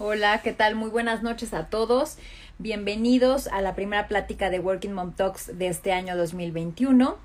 Hola, 0.00 0.40
¿qué 0.42 0.52
tal? 0.52 0.74
Muy 0.74 0.90
buenas 0.90 1.22
noches 1.22 1.54
a 1.54 1.66
todos. 1.66 2.18
Bienvenidos 2.58 3.46
a 3.46 3.60
la 3.60 3.76
primera 3.76 4.08
plática 4.08 4.50
de 4.50 4.58
Working 4.58 4.92
Mom 4.92 5.12
Talks 5.12 5.56
de 5.56 5.68
este 5.68 5.92
año 5.92 6.16
2021. 6.16 7.16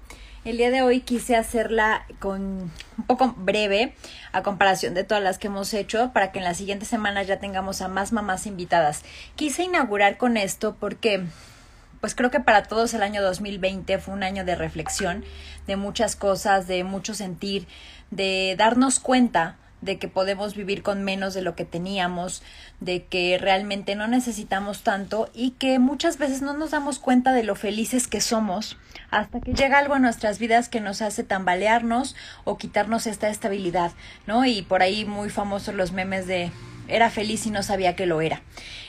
El 0.45 0.57
día 0.57 0.69
de 0.69 0.83
hoy 0.83 1.01
quise 1.01 1.35
hacerla 1.35 2.05
con 2.19 2.71
un 2.95 3.03
poco 3.07 3.33
breve 3.35 3.95
a 4.33 4.43
comparación 4.43 4.93
de 4.93 5.03
todas 5.03 5.23
las 5.23 5.39
que 5.39 5.47
hemos 5.47 5.73
hecho 5.73 6.11
para 6.13 6.31
que 6.31 6.37
en 6.37 6.45
las 6.45 6.57
siguientes 6.57 6.87
semanas 6.87 7.25
ya 7.25 7.39
tengamos 7.39 7.81
a 7.81 7.87
más 7.87 8.11
mamás 8.11 8.45
invitadas. 8.45 9.01
Quise 9.35 9.63
inaugurar 9.63 10.17
con 10.17 10.37
esto 10.37 10.75
porque 10.79 11.25
pues 12.01 12.13
creo 12.13 12.29
que 12.29 12.39
para 12.39 12.61
todos 12.61 12.93
el 12.93 13.01
año 13.01 13.23
2020 13.23 13.97
fue 13.97 14.13
un 14.13 14.21
año 14.21 14.45
de 14.45 14.53
reflexión, 14.53 15.25
de 15.65 15.75
muchas 15.75 16.15
cosas, 16.15 16.67
de 16.67 16.83
mucho 16.83 17.15
sentir, 17.15 17.67
de 18.11 18.53
darnos 18.59 18.99
cuenta 18.99 19.57
de 19.81 19.97
que 19.97 20.07
podemos 20.07 20.55
vivir 20.55 20.83
con 20.83 21.03
menos 21.03 21.33
de 21.33 21.41
lo 21.41 21.55
que 21.55 21.65
teníamos, 21.65 22.43
de 22.79 23.05
que 23.05 23.37
realmente 23.37 23.95
no 23.95 24.07
necesitamos 24.07 24.83
tanto 24.83 25.29
y 25.33 25.51
que 25.51 25.79
muchas 25.79 26.17
veces 26.17 26.41
no 26.41 26.53
nos 26.53 26.71
damos 26.71 26.99
cuenta 26.99 27.33
de 27.33 27.43
lo 27.43 27.55
felices 27.55 28.07
que 28.07 28.21
somos 28.21 28.77
hasta 29.11 29.39
que 29.39 29.53
llega 29.53 29.79
algo 29.79 29.95
en 29.95 30.01
nuestras 30.01 30.39
vidas 30.39 30.69
que 30.69 30.81
nos 30.81 31.01
hace 31.01 31.23
tambalearnos 31.23 32.15
o 32.43 32.57
quitarnos 32.57 33.07
esta 33.07 33.29
estabilidad, 33.29 33.91
¿no? 34.27 34.45
Y 34.45 34.61
por 34.61 34.81
ahí 34.81 35.05
muy 35.05 35.29
famosos 35.29 35.75
los 35.75 35.91
memes 35.91 36.27
de 36.27 36.51
era 36.89 37.09
feliz 37.09 37.45
y 37.45 37.51
no 37.51 37.61
sabía 37.63 37.95
que 37.95 38.07
lo 38.07 38.19
era. 38.19 38.41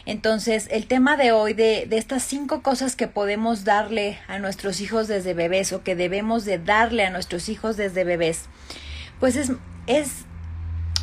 Entonces, 0.06 0.68
el 0.70 0.86
tema 0.86 1.16
de 1.18 1.32
hoy 1.32 1.52
de, 1.52 1.86
de 1.86 1.98
estas 1.98 2.22
cinco 2.22 2.62
cosas 2.62 2.96
que 2.96 3.08
podemos 3.08 3.64
darle 3.64 4.18
a 4.26 4.38
nuestros 4.38 4.80
hijos 4.80 5.06
desde 5.06 5.34
bebés 5.34 5.72
o 5.72 5.82
que 5.82 5.94
debemos 5.94 6.46
de 6.46 6.58
darle 6.58 7.04
a 7.04 7.10
nuestros 7.10 7.48
hijos 7.48 7.76
desde 7.76 8.04
bebés, 8.04 8.46
pues 9.20 9.36
es, 9.36 9.52
es 9.86 10.24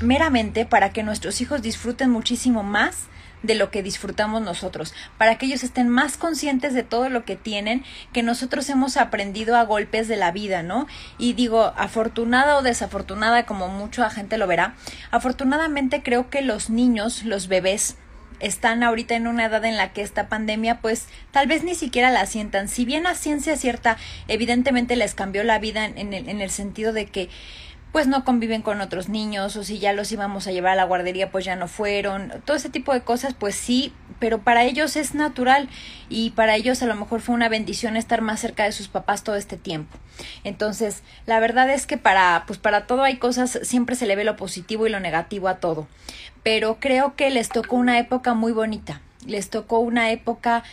meramente 0.01 0.65
para 0.65 0.91
que 0.91 1.03
nuestros 1.03 1.41
hijos 1.41 1.61
disfruten 1.61 2.09
muchísimo 2.09 2.63
más 2.63 3.07
de 3.43 3.55
lo 3.55 3.69
que 3.69 3.83
disfrutamos 3.83 4.41
nosotros, 4.41 4.93
para 5.17 5.37
que 5.37 5.45
ellos 5.45 5.63
estén 5.63 5.89
más 5.89 6.17
conscientes 6.17 6.73
de 6.73 6.83
todo 6.83 7.09
lo 7.09 7.23
que 7.23 7.35
tienen 7.35 7.83
que 8.11 8.23
nosotros 8.23 8.69
hemos 8.69 8.97
aprendido 8.97 9.55
a 9.55 9.63
golpes 9.63 10.07
de 10.07 10.17
la 10.17 10.31
vida, 10.31 10.63
¿no? 10.63 10.87
Y 11.17 11.33
digo, 11.33 11.73
afortunada 11.77 12.57
o 12.57 12.61
desafortunada, 12.63 13.45
como 13.45 13.67
mucha 13.67 14.09
gente 14.09 14.37
lo 14.37 14.47
verá, 14.47 14.75
afortunadamente 15.11 16.01
creo 16.01 16.29
que 16.29 16.41
los 16.41 16.69
niños, 16.69 17.23
los 17.23 17.47
bebés, 17.47 17.97
están 18.39 18.83
ahorita 18.83 19.15
en 19.15 19.25
una 19.25 19.45
edad 19.45 19.65
en 19.65 19.77
la 19.77 19.93
que 19.93 20.03
esta 20.03 20.29
pandemia 20.29 20.79
pues 20.79 21.07
tal 21.31 21.47
vez 21.47 21.63
ni 21.63 21.73
siquiera 21.73 22.11
la 22.11 22.25
sientan. 22.27 22.67
Si 22.67 22.85
bien 22.85 23.07
a 23.07 23.15
ciencia 23.15 23.55
cierta 23.57 23.97
evidentemente 24.27 24.95
les 24.95 25.15
cambió 25.15 25.43
la 25.43 25.57
vida 25.57 25.85
en, 25.85 26.13
el, 26.13 26.29
en 26.29 26.41
el 26.41 26.51
sentido 26.51 26.93
de 26.93 27.07
que 27.07 27.29
pues 27.97 28.05
no 28.05 28.23
conviven 28.23 28.61
con 28.61 28.79
otros 28.79 29.09
niños 29.09 29.55
o 29.55 29.63
si 29.63 29.79
ya 29.79 29.91
los 29.91 30.11
íbamos 30.11 30.45
a 30.45 30.51
llevar 30.51 30.73
a 30.73 30.75
la 30.75 30.83
guardería 30.83 31.31
pues 31.31 31.45
ya 31.45 31.55
no 31.55 31.67
fueron, 31.67 32.31
todo 32.45 32.55
ese 32.55 32.69
tipo 32.69 32.93
de 32.93 33.01
cosas 33.01 33.33
pues 33.33 33.55
sí, 33.55 33.91
pero 34.19 34.37
para 34.37 34.65
ellos 34.65 34.95
es 34.95 35.15
natural 35.15 35.67
y 36.07 36.29
para 36.29 36.55
ellos 36.55 36.83
a 36.83 36.85
lo 36.85 36.93
mejor 36.93 37.21
fue 37.21 37.33
una 37.33 37.49
bendición 37.49 37.97
estar 37.97 38.21
más 38.21 38.39
cerca 38.39 38.65
de 38.65 38.71
sus 38.71 38.87
papás 38.87 39.23
todo 39.23 39.35
este 39.35 39.57
tiempo. 39.57 39.97
Entonces, 40.43 41.01
la 41.25 41.39
verdad 41.39 41.71
es 41.71 41.87
que 41.87 41.97
para 41.97 42.43
pues 42.45 42.59
para 42.59 42.85
todo 42.85 43.01
hay 43.01 43.17
cosas, 43.17 43.57
siempre 43.63 43.95
se 43.95 44.05
le 44.05 44.15
ve 44.15 44.25
lo 44.25 44.35
positivo 44.35 44.85
y 44.85 44.91
lo 44.91 44.99
negativo 44.99 45.47
a 45.47 45.55
todo. 45.55 45.87
Pero 46.43 46.77
creo 46.79 47.15
que 47.15 47.31
les 47.31 47.49
tocó 47.49 47.77
una 47.77 47.97
época 47.97 48.35
muy 48.35 48.51
bonita. 48.51 49.01
Les 49.25 49.49
tocó 49.49 49.79
una 49.79 50.11
época 50.11 50.63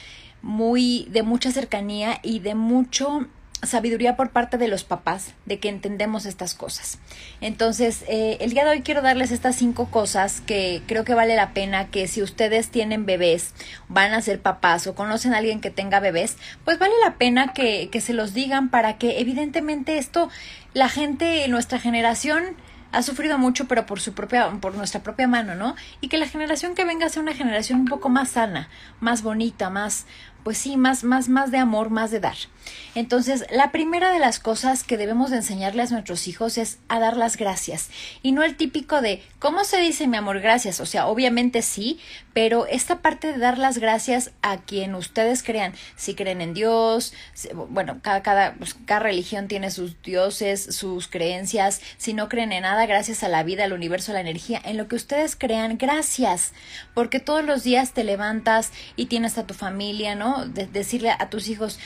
muy 0.42 1.08
de 1.10 1.22
mucha 1.22 1.52
cercanía 1.52 2.18
y 2.22 2.40
de 2.40 2.54
mucho 2.54 3.26
sabiduría 3.66 4.16
por 4.16 4.30
parte 4.30 4.58
de 4.58 4.68
los 4.68 4.84
papás 4.84 5.34
de 5.46 5.58
que 5.58 5.68
entendemos 5.68 6.26
estas 6.26 6.54
cosas. 6.54 6.98
Entonces, 7.40 8.04
eh, 8.08 8.38
el 8.40 8.50
día 8.50 8.64
de 8.64 8.70
hoy 8.70 8.82
quiero 8.82 9.02
darles 9.02 9.30
estas 9.30 9.56
cinco 9.56 9.86
cosas 9.90 10.40
que 10.40 10.82
creo 10.86 11.04
que 11.04 11.14
vale 11.14 11.36
la 11.36 11.52
pena 11.52 11.88
que 11.88 12.08
si 12.08 12.22
ustedes 12.22 12.68
tienen 12.68 13.06
bebés, 13.06 13.54
van 13.88 14.12
a 14.12 14.22
ser 14.22 14.40
papás 14.40 14.86
o 14.86 14.94
conocen 14.94 15.34
a 15.34 15.38
alguien 15.38 15.60
que 15.60 15.70
tenga 15.70 16.00
bebés, 16.00 16.36
pues 16.64 16.78
vale 16.78 16.94
la 17.04 17.14
pena 17.14 17.52
que, 17.52 17.88
que 17.90 18.00
se 18.00 18.12
los 18.12 18.34
digan 18.34 18.70
para 18.70 18.98
que 18.98 19.20
evidentemente 19.20 19.98
esto, 19.98 20.30
la 20.72 20.88
gente, 20.88 21.46
nuestra 21.48 21.78
generación, 21.78 22.56
ha 22.94 23.02
sufrido 23.02 23.38
mucho, 23.38 23.66
pero 23.66 23.86
por 23.86 24.00
su 24.00 24.12
propia, 24.12 24.48
por 24.60 24.74
nuestra 24.74 25.02
propia 25.02 25.26
mano, 25.26 25.54
¿no? 25.54 25.74
Y 26.00 26.08
que 26.08 26.16
la 26.16 26.28
generación 26.28 26.74
que 26.74 26.84
venga 26.84 27.08
sea 27.08 27.22
una 27.22 27.34
generación 27.34 27.80
un 27.80 27.86
poco 27.86 28.08
más 28.08 28.30
sana, 28.30 28.68
más 29.00 29.22
bonita, 29.22 29.68
más, 29.68 30.06
pues 30.44 30.58
sí, 30.58 30.76
más, 30.76 31.02
más, 31.02 31.28
más 31.28 31.50
de 31.50 31.58
amor, 31.58 31.90
más 31.90 32.10
de 32.10 32.20
dar. 32.20 32.36
Entonces, 32.94 33.44
la 33.50 33.72
primera 33.72 34.12
de 34.12 34.18
las 34.18 34.38
cosas 34.38 34.84
que 34.84 34.96
debemos 34.96 35.30
de 35.30 35.38
enseñarles 35.38 35.90
a 35.90 35.94
nuestros 35.94 36.28
hijos 36.28 36.58
es 36.58 36.78
a 36.88 37.00
dar 37.00 37.16
las 37.16 37.36
gracias. 37.36 37.90
Y 38.22 38.32
no 38.32 38.42
el 38.42 38.56
típico 38.56 39.00
de, 39.00 39.22
¿cómo 39.38 39.64
se 39.64 39.80
dice 39.80 40.06
mi 40.06 40.16
amor? 40.16 40.40
Gracias. 40.40 40.80
O 40.80 40.86
sea, 40.86 41.06
obviamente 41.06 41.62
sí, 41.62 41.98
pero 42.32 42.66
esta 42.66 43.00
parte 43.00 43.32
de 43.32 43.38
dar 43.38 43.58
las 43.58 43.78
gracias 43.78 44.32
a 44.42 44.58
quien 44.58 44.94
ustedes 44.94 45.42
crean, 45.42 45.74
si 45.96 46.14
creen 46.14 46.40
en 46.40 46.54
Dios, 46.54 47.14
bueno, 47.68 47.98
cada, 48.02 48.22
cada, 48.22 48.54
pues, 48.54 48.74
cada 48.86 49.00
religión 49.00 49.48
tiene 49.48 49.70
sus 49.70 50.00
dioses, 50.02 50.64
sus 50.76 51.08
creencias, 51.08 51.80
si 51.96 52.12
no 52.12 52.28
creen 52.28 52.52
en 52.52 52.62
nada, 52.62 52.86
gracias 52.86 53.22
a 53.22 53.28
la 53.28 53.42
vida, 53.42 53.64
al 53.64 53.72
universo, 53.72 54.12
a 54.12 54.14
la 54.14 54.20
energía, 54.20 54.60
en 54.64 54.76
lo 54.76 54.88
que 54.88 54.96
ustedes 54.96 55.36
crean, 55.36 55.78
gracias, 55.78 56.52
porque 56.94 57.20
todos 57.20 57.44
los 57.44 57.62
días 57.62 57.92
te 57.92 58.04
levantas 58.04 58.72
y 58.96 59.06
tienes 59.06 59.38
a 59.38 59.46
tu 59.46 59.54
familia, 59.54 60.14
¿no? 60.14 60.33
De 60.46 60.66
decirle 60.66 61.10
a 61.10 61.30
tus 61.30 61.48
hijos, 61.48 61.78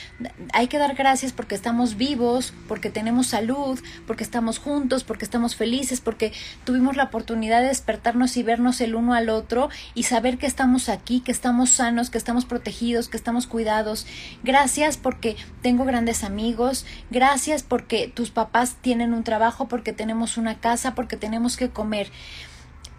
hay 0.53 0.67
que 0.67 0.77
dar 0.77 0.95
gracias 0.95 1.33
porque 1.33 1.55
estamos 1.55 1.95
vivos, 1.95 2.53
porque 2.67 2.89
tenemos 2.89 3.27
salud, 3.27 3.79
porque 4.07 4.23
estamos 4.23 4.57
juntos, 4.57 5.03
porque 5.03 5.25
estamos 5.25 5.55
felices, 5.55 6.01
porque 6.01 6.33
tuvimos 6.63 6.97
la 6.97 7.05
oportunidad 7.05 7.61
de 7.61 7.67
despertarnos 7.67 8.35
y 8.37 8.43
vernos 8.43 8.81
el 8.81 8.95
uno 8.95 9.13
al 9.13 9.29
otro 9.29 9.69
y 9.93 10.03
saber 10.03 10.37
que 10.37 10.47
estamos 10.47 10.89
aquí, 10.89 11.19
que 11.19 11.31
estamos 11.31 11.69
sanos, 11.69 12.09
que 12.09 12.17
estamos 12.17 12.45
protegidos, 12.45 13.07
que 13.07 13.17
estamos 13.17 13.47
cuidados. 13.47 14.07
Gracias 14.43 14.97
porque 14.97 15.35
tengo 15.61 15.85
grandes 15.85 16.23
amigos, 16.23 16.85
gracias 17.09 17.63
porque 17.63 18.07
tus 18.07 18.31
papás 18.31 18.77
tienen 18.81 19.13
un 19.13 19.23
trabajo, 19.23 19.67
porque 19.67 19.93
tenemos 19.93 20.37
una 20.37 20.59
casa, 20.59 20.95
porque 20.95 21.17
tenemos 21.17 21.57
que 21.57 21.69
comer. 21.69 22.11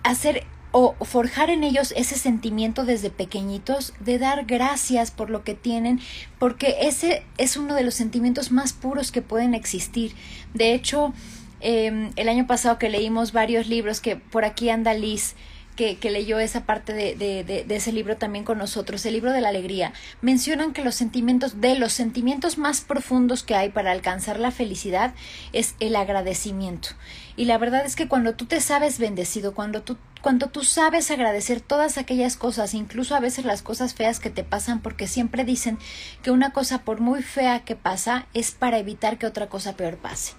Hacer 0.02 0.46
o 0.72 0.94
forjar 1.04 1.50
en 1.50 1.64
ellos 1.64 1.92
ese 1.96 2.16
sentimiento 2.16 2.84
desde 2.84 3.10
pequeñitos 3.10 3.92
de 4.00 4.18
dar 4.18 4.44
gracias 4.44 5.10
por 5.10 5.30
lo 5.30 5.42
que 5.42 5.54
tienen, 5.54 6.00
porque 6.38 6.76
ese 6.82 7.24
es 7.38 7.56
uno 7.56 7.74
de 7.74 7.82
los 7.82 7.94
sentimientos 7.94 8.52
más 8.52 8.72
puros 8.72 9.10
que 9.10 9.22
pueden 9.22 9.54
existir. 9.54 10.12
De 10.54 10.72
hecho, 10.74 11.12
em, 11.60 12.10
el 12.16 12.28
año 12.28 12.46
pasado 12.46 12.78
que 12.78 12.88
leímos 12.88 13.32
varios 13.32 13.66
libros, 13.66 14.00
que 14.00 14.16
por 14.16 14.44
aquí 14.44 14.70
anda 14.70 14.94
Liz, 14.94 15.34
que, 15.76 15.96
que, 15.96 16.10
leyó 16.10 16.38
esa 16.38 16.66
parte 16.66 16.92
de, 16.92 17.14
de, 17.14 17.42
de, 17.42 17.64
de, 17.64 17.76
ese 17.76 17.92
libro 17.92 18.16
también 18.16 18.44
con 18.44 18.58
nosotros, 18.58 19.06
el 19.06 19.14
libro 19.14 19.32
de 19.32 19.40
la 19.40 19.48
alegría, 19.48 19.94
mencionan 20.20 20.74
que 20.74 20.84
los 20.84 20.94
sentimientos, 20.94 21.60
de 21.60 21.74
los 21.78 21.92
sentimientos 21.92 22.58
más 22.58 22.82
profundos 22.82 23.42
que 23.42 23.54
hay 23.54 23.70
para 23.70 23.92
alcanzar 23.92 24.38
la 24.38 24.50
felicidad 24.50 25.14
es 25.52 25.76
el 25.80 25.96
agradecimiento. 25.96 26.90
Y 27.34 27.46
la 27.46 27.56
verdad 27.56 27.86
es 27.86 27.96
que 27.96 28.08
cuando 28.08 28.34
tú 28.34 28.44
te 28.44 28.60
sabes 28.60 28.98
bendecido, 28.98 29.54
cuando 29.54 29.80
tú 29.80 29.96
cuando 30.20 30.48
tú 30.48 30.64
sabes 30.64 31.10
agradecer 31.10 31.60
todas 31.60 31.98
aquellas 31.98 32.36
cosas, 32.36 32.74
incluso 32.74 33.14
a 33.14 33.20
veces 33.20 33.44
las 33.44 33.62
cosas 33.62 33.94
feas 33.94 34.20
que 34.20 34.30
te 34.30 34.44
pasan, 34.44 34.80
porque 34.80 35.06
siempre 35.06 35.44
dicen 35.44 35.78
que 36.22 36.30
una 36.30 36.52
cosa 36.52 36.82
por 36.82 37.00
muy 37.00 37.22
fea 37.22 37.60
que 37.60 37.76
pasa 37.76 38.26
es 38.34 38.50
para 38.50 38.78
evitar 38.78 39.18
que 39.18 39.26
otra 39.26 39.48
cosa 39.48 39.76
peor 39.76 39.98
pase. 39.98 40.34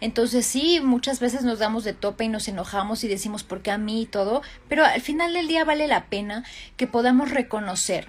Entonces 0.00 0.46
sí, 0.46 0.80
muchas 0.82 1.20
veces 1.20 1.42
nos 1.42 1.58
damos 1.58 1.84
de 1.84 1.94
tope 1.94 2.24
y 2.24 2.28
nos 2.28 2.48
enojamos 2.48 3.04
y 3.04 3.08
decimos 3.08 3.44
por 3.44 3.62
qué 3.62 3.70
a 3.70 3.78
mí 3.78 4.02
y 4.02 4.06
todo, 4.06 4.42
pero 4.68 4.84
al 4.84 5.00
final 5.00 5.32
del 5.32 5.48
día 5.48 5.64
vale 5.64 5.86
la 5.86 6.06
pena 6.06 6.44
que 6.76 6.86
podamos 6.86 7.30
reconocer 7.30 8.08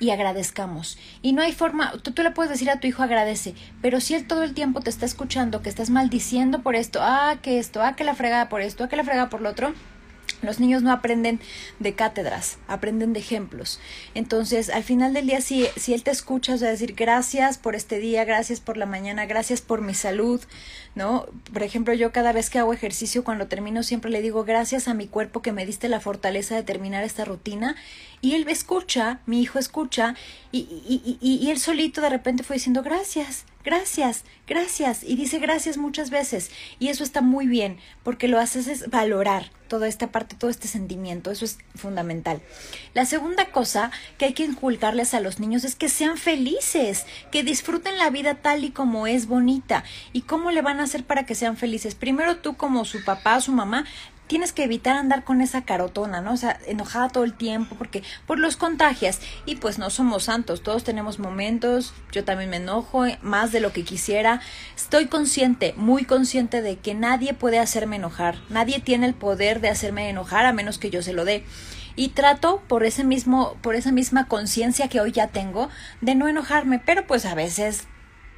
y 0.00 0.10
agradezcamos. 0.10 0.98
Y 1.22 1.32
no 1.32 1.42
hay 1.42 1.52
forma, 1.52 1.92
tú, 2.02 2.12
tú, 2.12 2.22
le 2.22 2.30
puedes 2.30 2.50
decir 2.50 2.70
a 2.70 2.80
tu 2.80 2.86
hijo 2.86 3.02
agradece, 3.02 3.54
pero 3.80 4.00
si 4.00 4.14
él 4.14 4.26
todo 4.26 4.42
el 4.42 4.54
tiempo 4.54 4.80
te 4.80 4.90
está 4.90 5.06
escuchando 5.06 5.62
que 5.62 5.68
estás 5.68 5.90
maldiciendo 5.90 6.62
por 6.62 6.74
esto, 6.74 7.00
ah, 7.02 7.36
que 7.42 7.58
esto, 7.58 7.82
ah, 7.82 7.96
que 7.96 8.04
la 8.04 8.14
fregada 8.14 8.48
por 8.48 8.60
esto, 8.60 8.84
ah, 8.84 8.88
que 8.88 8.96
la 8.96 9.04
fregada 9.04 9.30
por 9.30 9.40
lo 9.40 9.50
otro, 9.50 9.74
los 10.44 10.60
niños 10.60 10.82
no 10.82 10.92
aprenden 10.92 11.40
de 11.78 11.94
cátedras, 11.94 12.58
aprenden 12.68 13.12
de 13.12 13.20
ejemplos. 13.20 13.80
Entonces, 14.14 14.70
al 14.70 14.84
final 14.84 15.14
del 15.14 15.26
día, 15.26 15.40
si, 15.40 15.66
si 15.76 15.94
él 15.94 16.02
te 16.02 16.10
escucha, 16.10 16.54
o 16.54 16.58
sea, 16.58 16.70
decir 16.70 16.94
gracias 16.94 17.58
por 17.58 17.74
este 17.74 17.98
día, 17.98 18.24
gracias 18.24 18.60
por 18.60 18.76
la 18.76 18.86
mañana, 18.86 19.26
gracias 19.26 19.60
por 19.60 19.80
mi 19.80 19.94
salud, 19.94 20.40
¿no? 20.94 21.26
Por 21.52 21.62
ejemplo, 21.62 21.94
yo 21.94 22.12
cada 22.12 22.32
vez 22.32 22.50
que 22.50 22.58
hago 22.58 22.72
ejercicio, 22.72 23.24
cuando 23.24 23.46
termino, 23.46 23.82
siempre 23.82 24.10
le 24.10 24.22
digo 24.22 24.44
gracias 24.44 24.88
a 24.88 24.94
mi 24.94 25.06
cuerpo 25.06 25.42
que 25.42 25.52
me 25.52 25.66
diste 25.66 25.88
la 25.88 26.00
fortaleza 26.00 26.54
de 26.54 26.62
terminar 26.62 27.04
esta 27.04 27.24
rutina. 27.24 27.76
Y 28.20 28.34
él 28.34 28.46
escucha, 28.48 29.20
mi 29.26 29.42
hijo 29.42 29.58
escucha, 29.58 30.14
y, 30.52 30.60
y, 30.86 31.18
y, 31.20 31.36
y 31.36 31.50
él 31.50 31.58
solito 31.58 32.00
de 32.00 32.10
repente 32.10 32.42
fue 32.42 32.56
diciendo 32.56 32.82
gracias, 32.82 33.44
gracias, 33.64 34.24
gracias, 34.46 35.02
y 35.02 35.16
dice 35.16 35.38
gracias 35.38 35.76
muchas 35.76 36.10
veces. 36.10 36.50
Y 36.78 36.88
eso 36.88 37.02
está 37.02 37.20
muy 37.20 37.46
bien, 37.46 37.78
porque 38.02 38.28
lo 38.28 38.38
haces 38.38 38.66
es 38.66 38.90
valorar 38.90 39.50
toda 39.68 39.88
esta 39.88 40.12
parte, 40.12 40.36
todo 40.36 40.50
este 40.50 40.68
sentimiento, 40.68 41.30
eso 41.30 41.44
es 41.44 41.58
fundamental. 41.74 42.40
La 42.92 43.06
segunda 43.06 43.46
cosa 43.46 43.90
que 44.18 44.26
hay 44.26 44.32
que 44.32 44.44
inculcarles 44.44 45.14
a 45.14 45.20
los 45.20 45.40
niños 45.40 45.64
es 45.64 45.74
que 45.74 45.88
sean 45.88 46.16
felices, 46.16 47.06
que 47.32 47.42
disfruten 47.42 47.98
la 47.98 48.10
vida 48.10 48.36
tal 48.36 48.64
y 48.64 48.70
como 48.70 49.06
es 49.06 49.26
bonita. 49.26 49.82
¿Y 50.12 50.22
cómo 50.22 50.50
le 50.50 50.62
van 50.62 50.80
a 50.80 50.84
hacer 50.84 51.04
para 51.04 51.26
que 51.26 51.34
sean 51.34 51.56
felices? 51.56 51.94
Primero 51.94 52.36
tú 52.36 52.56
como 52.56 52.84
su 52.84 53.04
papá, 53.04 53.40
su 53.40 53.52
mamá, 53.52 53.84
tienes 54.26 54.52
que 54.52 54.64
evitar 54.64 54.96
andar 54.96 55.24
con 55.24 55.40
esa 55.40 55.62
carotona, 55.62 56.20
¿no? 56.20 56.32
O 56.32 56.36
sea, 56.36 56.58
enojada 56.66 57.08
todo 57.08 57.24
el 57.24 57.34
tiempo 57.34 57.76
porque 57.76 58.02
por 58.26 58.38
los 58.38 58.56
contagias 58.56 59.20
y 59.44 59.56
pues 59.56 59.78
no 59.78 59.90
somos 59.90 60.24
santos, 60.24 60.62
todos 60.62 60.84
tenemos 60.84 61.18
momentos, 61.18 61.92
yo 62.12 62.24
también 62.24 62.50
me 62.50 62.56
enojo 62.56 63.06
eh, 63.06 63.18
más 63.22 63.52
de 63.52 63.60
lo 63.60 63.72
que 63.72 63.84
quisiera. 63.84 64.40
Estoy 64.76 65.06
consciente, 65.06 65.74
muy 65.76 66.04
consciente 66.04 66.62
de 66.62 66.76
que 66.76 66.94
nadie 66.94 67.34
puede 67.34 67.58
hacerme 67.58 67.96
enojar, 67.96 68.36
nadie 68.48 68.80
tiene 68.80 69.06
el 69.06 69.14
poder 69.14 69.60
de 69.60 69.68
hacerme 69.68 70.08
enojar 70.08 70.46
a 70.46 70.52
menos 70.52 70.78
que 70.78 70.90
yo 70.90 71.02
se 71.02 71.12
lo 71.12 71.24
dé 71.24 71.44
y 71.96 72.08
trato 72.08 72.62
por 72.66 72.84
ese 72.84 73.04
mismo 73.04 73.56
por 73.62 73.76
esa 73.76 73.92
misma 73.92 74.26
conciencia 74.26 74.88
que 74.88 75.00
hoy 75.00 75.12
ya 75.12 75.28
tengo 75.28 75.68
de 76.00 76.14
no 76.14 76.28
enojarme, 76.28 76.80
pero 76.84 77.06
pues 77.06 77.24
a 77.26 77.34
veces 77.34 77.86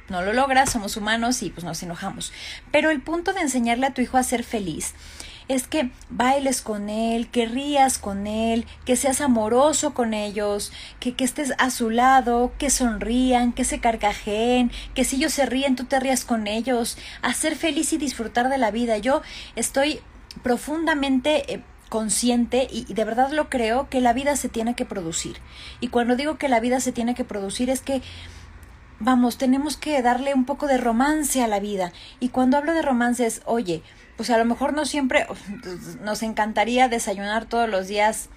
no 0.09 0.21
lo 0.21 0.33
logras, 0.33 0.71
somos 0.71 0.95
humanos 0.95 1.41
y 1.43 1.49
pues 1.49 1.65
nos 1.65 1.83
enojamos. 1.83 2.31
Pero 2.71 2.91
el 2.91 3.01
punto 3.01 3.33
de 3.33 3.41
enseñarle 3.41 3.87
a 3.87 3.93
tu 3.93 4.01
hijo 4.01 4.17
a 4.17 4.23
ser 4.23 4.43
feliz 4.43 4.93
es 5.47 5.67
que 5.67 5.91
bailes 6.09 6.61
con 6.61 6.89
él, 6.89 7.29
que 7.29 7.45
rías 7.45 7.97
con 7.97 8.27
él, 8.27 8.65
que 8.85 8.95
seas 8.95 9.21
amoroso 9.21 9.93
con 9.93 10.13
ellos, 10.13 10.71
que, 10.99 11.13
que 11.13 11.23
estés 11.23 11.53
a 11.57 11.69
su 11.69 11.89
lado, 11.89 12.51
que 12.57 12.69
sonrían, 12.69 13.53
que 13.53 13.63
se 13.63 13.79
carcajeen, 13.79 14.71
que 14.93 15.05
si 15.05 15.17
ellos 15.17 15.33
se 15.33 15.45
ríen, 15.45 15.75
tú 15.75 15.85
te 15.85 15.99
rías 15.99 16.25
con 16.25 16.47
ellos, 16.47 16.97
a 17.21 17.33
ser 17.33 17.55
feliz 17.55 17.93
y 17.93 17.97
disfrutar 17.97 18.49
de 18.49 18.57
la 18.57 18.71
vida. 18.71 18.97
Yo 18.97 19.21
estoy 19.55 20.01
profundamente 20.43 21.53
eh, 21.53 21.63
consciente 21.89 22.67
y, 22.69 22.93
de 22.93 23.05
verdad 23.05 23.31
lo 23.31 23.49
creo 23.49 23.89
que 23.89 24.01
la 24.01 24.13
vida 24.13 24.35
se 24.35 24.49
tiene 24.49 24.75
que 24.75 24.85
producir. 24.85 25.37
Y 25.79 25.87
cuando 25.87 26.15
digo 26.15 26.37
que 26.37 26.49
la 26.49 26.59
vida 26.59 26.79
se 26.79 26.91
tiene 26.91 27.15
que 27.15 27.23
producir 27.23 27.69
es 27.69 27.81
que 27.81 28.01
vamos, 28.99 29.37
tenemos 29.37 29.77
que 29.77 30.01
darle 30.01 30.33
un 30.33 30.45
poco 30.45 30.67
de 30.67 30.77
romance 30.77 31.41
a 31.43 31.47
la 31.47 31.59
vida. 31.59 31.91
Y 32.19 32.29
cuando 32.29 32.57
hablo 32.57 32.73
de 32.73 32.81
romance 32.81 33.25
es, 33.25 33.41
oye, 33.45 33.83
pues 34.17 34.29
a 34.29 34.37
lo 34.37 34.45
mejor 34.45 34.73
no 34.73 34.85
siempre 34.85 35.25
nos 36.01 36.23
encantaría 36.23 36.89
desayunar 36.89 37.45
todos 37.45 37.69
los 37.69 37.87
días 37.87 38.29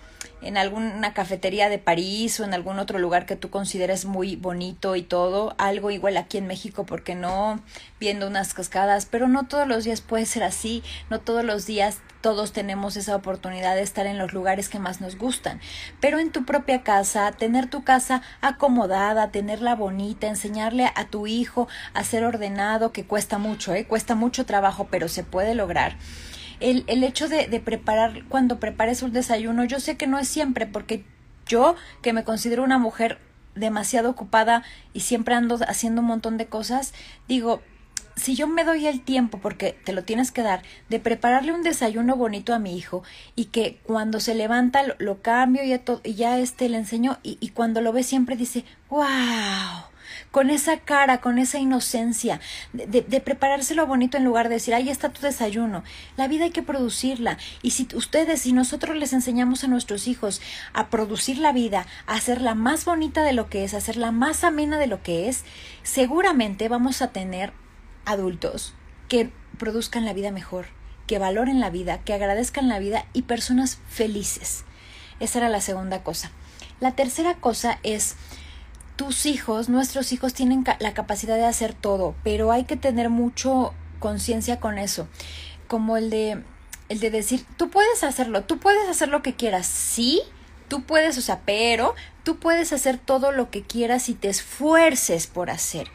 en 0.43 0.57
alguna 0.57 1.13
cafetería 1.13 1.69
de 1.69 1.79
París 1.79 2.41
o 2.41 2.45
en 2.45 2.55
algún 2.55 2.79
otro 2.79 2.99
lugar 2.99 3.27
que 3.27 3.37
tú 3.37 3.51
consideres 3.51 4.05
muy 4.05 4.37
bonito 4.37 4.97
y 4.97 5.03
todo, 5.03 5.55
algo 5.59 5.91
igual 5.91 6.17
aquí 6.17 6.39
en 6.39 6.47
México, 6.47 6.87
porque 6.87 7.15
no 7.15 7.61
viendo 7.99 8.27
unas 8.27 8.55
cascadas, 8.55 9.07
pero 9.07 9.29
no 9.29 9.47
todos 9.47 9.69
los 9.69 9.85
días 9.85 10.01
puede 10.01 10.27
ser 10.27 10.43
así, 10.43 10.83
no 11.11 11.21
todos 11.21 11.45
los 11.45 11.67
días 11.67 11.99
todos 12.21 12.53
tenemos 12.53 12.97
esa 12.97 13.17
oportunidad 13.17 13.75
de 13.75 13.83
estar 13.83 14.07
en 14.07 14.19
los 14.19 14.35
lugares 14.35 14.69
que 14.69 14.79
más 14.79 15.01
nos 15.01 15.17
gustan, 15.17 15.59
pero 16.01 16.19
en 16.19 16.33
tu 16.33 16.45
propia 16.45 16.83
casa, 16.83 17.33
tener 17.33 17.69
tu 17.69 17.83
casa 17.83 18.21
acomodada, 18.43 19.31
tenerla 19.31 19.75
bonita, 19.75 20.27
enseñarle 20.27 20.91
a 20.95 21.07
tu 21.07 21.27
hijo 21.27 21.67
a 21.95 22.05
ser 22.05 22.25
ordenado, 22.25 22.93
que 22.93 23.07
cuesta 23.07 23.39
mucho, 23.39 23.75
¿eh? 23.75 23.87
cuesta 23.87 24.15
mucho 24.15 24.45
trabajo, 24.45 24.89
pero 24.91 25.09
se 25.09 25.25
puede 25.25 25.55
lograr 25.55 25.70
el, 26.61 26.85
el 26.87 27.03
hecho 27.05 27.29
de, 27.29 27.49
preparar, 27.61 28.25
cuando 28.29 28.61
prepares 28.61 29.03
un 29.03 29.13
desayuno, 29.13 29.65
yo 29.65 29.81
sé 29.81 29.97
que 29.97 30.07
no 30.07 30.19
es 30.19 30.29
siempre, 30.29 30.67
porque 30.67 31.05
yo, 31.47 31.75
que 32.03 32.13
me 32.13 32.25
considero 32.25 32.63
una 32.63 32.79
mujer 32.79 33.19
demasiado 33.55 34.11
ocupada 34.11 34.63
y 34.93 35.01
siempre 35.01 35.35
ando 35.35 35.59
haciendo 35.67 36.03
un 36.03 36.07
montón 36.07 36.37
de 36.37 36.47
cosas, 36.47 36.95
digo, 37.27 37.63
si 38.15 38.37
yo 38.37 38.47
me 38.47 38.65
doy 38.65 38.87
el 38.87 39.01
tiempo, 39.01 39.39
porque 39.39 39.77
te 39.85 39.93
lo 39.93 40.05
tienes 40.05 40.31
que 40.31 40.43
dar, 40.43 40.63
de 40.91 41.01
prepararle 41.01 41.53
un 41.53 41.63
desayuno 41.63 42.17
bonito 42.17 42.55
a 42.55 42.59
mi 42.59 42.77
hijo 42.77 43.03
y 43.35 43.47
que 43.47 43.81
cuando 43.85 44.21
se 44.21 44.35
levanta 44.35 44.83
lo, 44.99 45.23
cambio 45.23 45.65
y 45.65 45.71
ya, 45.71 45.81
y 46.05 46.15
ya 46.15 46.39
este 46.39 46.69
le 46.69 46.77
enseño 46.77 47.19
y, 47.23 47.39
y 47.41 47.49
cuando 47.49 47.81
lo 47.81 47.93
ve 47.93 48.03
siempre 48.03 48.37
dice, 48.37 48.65
wow, 48.91 49.90
con 50.31 50.51
esa 50.51 50.79
cara, 50.79 51.21
con 51.21 51.39
esa 51.39 51.59
inocencia, 51.59 52.41
de, 52.73 53.03
de, 53.03 53.21
preparárselo 53.21 53.87
bonito 53.87 54.17
en 54.17 54.25
lugar 54.25 54.49
de 54.49 54.57
decir, 54.57 54.75
ahí 54.75 54.89
está 54.89 55.11
tu 55.11 55.21
desayuno. 55.21 55.85
La 56.17 56.29
vida 56.29 56.45
hay 56.45 56.51
que 56.51 56.63
producirla. 56.63 57.39
Y 57.63 57.73
si 57.73 57.89
ustedes 57.95 58.47
y 58.47 58.53
nosotros 58.53 58.97
les 58.97 59.13
enseñamos 59.13 59.65
a 59.65 59.69
nuestros 59.69 60.07
hijos 60.07 60.41
a 60.73 60.89
producir 60.89 61.39
la 61.39 61.53
vida, 61.53 61.87
a 62.07 62.15
hacerla 62.15 62.55
más 62.55 62.85
bonita 62.85 63.23
de 63.23 63.33
lo 63.33 63.49
que 63.49 63.65
es, 63.65 63.75
a 63.75 63.79
hacerla 63.79 64.13
más 64.13 64.45
amena 64.45 64.79
de 64.79 64.87
lo 64.87 65.03
que 65.03 65.29
es, 65.29 65.45
seguramente 65.83 66.69
vamos 66.69 67.03
a 67.03 67.09
tener 67.09 67.53
adultos 68.05 68.75
que 69.09 69.31
produzcan 69.59 70.05
la 70.05 70.13
vida 70.13 70.31
mejor, 70.31 70.67
que 71.07 71.19
valoren 71.19 71.61
la 71.61 71.71
vida, 71.71 71.99
que 71.99 72.15
agradezcan 72.15 72.69
la 72.69 72.79
vida 72.79 73.07
y 73.13 73.23
personas 73.23 73.79
felices. 73.89 74.65
Esa 75.21 75.39
era 75.39 75.49
la 75.49 75.61
segunda 75.61 76.03
cosa. 76.03 76.31
La 76.81 76.93
tercera 76.93 77.35
cosa 77.35 77.79
es 77.83 78.17
tus 79.01 79.25
hijos, 79.25 79.71
nuestros 79.71 80.13
hijos 80.13 80.35
tienen 80.35 80.63
la 80.79 80.93
capacidad 80.93 81.37
de 81.37 81.47
hacer 81.47 81.73
todo, 81.73 82.15
pero 82.23 82.53
hay 82.53 82.65
que 82.65 82.77
tener 82.77 83.09
mucho 83.09 83.73
conciencia 83.99 84.61
con 84.61 84.77
eso, 84.77 85.09
como 85.69 85.97
el 85.97 86.11
de 86.11 86.45
el 86.91 87.01
de 87.01 87.11
decir, 87.11 87.47
tú 87.57 87.71
puedes 87.71 88.05
hacerlo, 88.05 88.43
tú 88.43 88.59
puedes 88.59 88.87
hacer 88.91 89.09
lo 89.09 89.23
que 89.23 89.35
quieras, 89.35 89.67
sí, 89.67 90.21
tú 90.69 90.83
puedes, 90.83 91.17
o 91.17 91.23
sea, 91.23 91.41
pero 91.47 91.95
tú 92.23 92.39
puedes 92.39 92.73
hacer 92.73 92.99
todo 92.99 93.33
lo 93.33 93.51
que 93.51 93.63
quieras 93.63 94.09
y 94.09 94.15
te 94.15 94.29
esfuerces 94.29 95.27
por 95.27 95.51
hacer. 95.51 95.89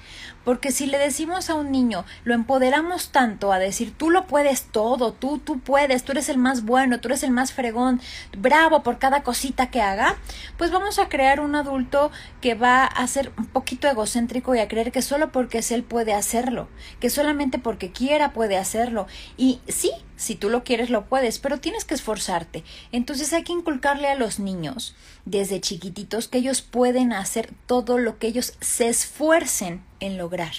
Porque 0.45 0.72
si 0.72 0.86
le 0.86 1.00
decimos 1.00 1.50
a 1.50 1.56
un 1.56 1.72
niño, 1.72 2.06
lo 2.24 2.36
empoderamos 2.36 3.10
tanto 3.10 3.51
a 3.51 3.57
decir, 3.57 3.94
tú 3.98 4.12
lo 4.12 4.27
puedes 4.27 4.62
todo, 4.62 5.12
tú, 5.12 5.39
tú 5.39 5.60
puedes, 5.60 6.04
tú 6.04 6.12
eres 6.12 6.30
el 6.30 6.38
más 6.38 6.63
bueno, 6.63 7.00
tú 7.00 7.07
eres 7.07 7.24
el 7.24 7.31
más 7.31 7.51
fregón, 7.51 8.00
bravo 8.38 8.83
por 8.83 9.00
cada 9.00 9.24
cosita 9.24 9.72
que 9.72 9.81
haga, 9.81 10.18
pues 10.56 10.69
vamos 10.69 11.00
a 11.00 11.10
crear 11.10 11.39
un 11.39 11.56
adulto 11.56 12.12
que 12.42 12.54
va 12.54 12.86
a 12.86 13.07
ser 13.07 13.31
un 13.39 13.48
poquito 13.48 13.88
egocéntrico 13.88 14.54
y 14.54 14.60
a 14.60 14.68
creer 14.68 14.92
que 14.92 15.01
solo 15.01 15.31
porque 15.31 15.57
es 15.57 15.72
él 15.72 15.83
puede 15.83 16.13
hacerlo, 16.13 16.69
que 17.00 17.10
solamente 17.10 17.57
porque 17.57 17.92
quiera 17.92 18.31
puede 18.31 18.57
hacerlo. 18.57 19.07
Y 19.38 19.62
sí, 19.68 19.92
si 20.16 20.36
tú 20.36 20.50
lo 20.50 20.63
quieres 20.63 20.89
lo 20.89 21.06
puedes, 21.06 21.39
pero 21.39 21.60
tienes 21.60 21.86
que 21.86 21.95
esforzarte. 21.95 22.63
Entonces 22.92 23.33
hay 23.33 23.44
que 23.44 23.51
inculcarle 23.51 24.10
a 24.10 24.16
los 24.16 24.39
niños 24.39 24.95
desde 25.25 25.60
chiquititos 25.60 26.15
que 26.28 26.40
ellos 26.40 26.62
pueden 26.62 27.14
hacer 27.14 27.54
todo 27.68 27.98
lo 27.98 28.18
que 28.18 28.28
ellos 28.28 28.54
se 28.62 28.88
esfuercen 28.88 29.84
en 30.00 30.18
lograr. 30.18 30.54